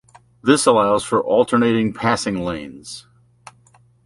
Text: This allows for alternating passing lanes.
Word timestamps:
This 0.41 0.65
allows 0.65 1.03
for 1.03 1.21
alternating 1.23 1.93
passing 1.93 2.37
lanes. 2.39 3.05